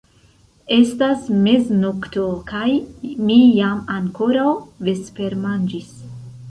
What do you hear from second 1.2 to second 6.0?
meznokto, kaj mi ne ankoraŭ vespermanĝis.